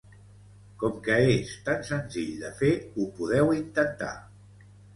Com 0.83 0.95
que 1.07 1.17
és 1.33 1.51
tan 1.67 1.85
senzill 1.91 2.33
de 2.47 2.51
fer, 2.63 2.73
ho 2.97 3.07
podeu 3.21 3.55
intentar. 3.61 4.13